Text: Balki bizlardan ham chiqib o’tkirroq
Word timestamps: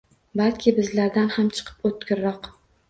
Balki 0.41 0.73
bizlardan 0.79 1.31
ham 1.37 1.55
chiqib 1.59 1.89
o’tkirroq 1.93 2.53